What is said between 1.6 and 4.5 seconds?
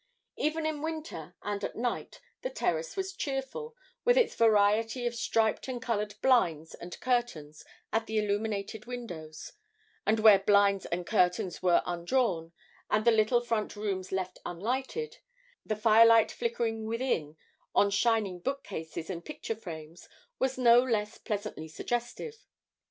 at night the terrace was cheerful, with its